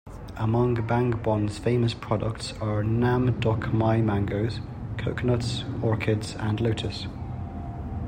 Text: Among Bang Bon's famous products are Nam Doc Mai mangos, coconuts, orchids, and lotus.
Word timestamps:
Among 0.35 0.73
Bang 0.87 1.11
Bon's 1.11 1.59
famous 1.59 1.93
products 1.93 2.53
are 2.59 2.83
Nam 2.83 3.39
Doc 3.39 3.71
Mai 3.71 4.01
mangos, 4.01 4.59
coconuts, 4.97 5.63
orchids, 5.83 6.35
and 6.37 6.59
lotus. 6.59 7.05